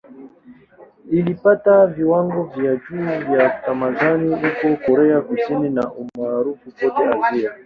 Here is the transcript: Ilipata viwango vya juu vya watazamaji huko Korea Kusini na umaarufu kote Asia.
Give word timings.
Ilipata 1.11 1.87
viwango 1.87 2.43
vya 2.43 2.75
juu 2.75 2.97
vya 3.27 3.43
watazamaji 3.43 4.33
huko 4.35 4.85
Korea 4.85 5.21
Kusini 5.21 5.69
na 5.69 5.91
umaarufu 5.91 6.71
kote 6.71 7.03
Asia. 7.25 7.51